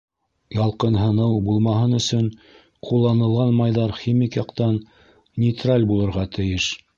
[0.53, 2.29] Ялҡынһыныу булмаһын өсөн,
[2.87, 4.75] ҡулланылған майҙар химик яҡтан
[5.45, 6.73] нейтраль булырға тейеш.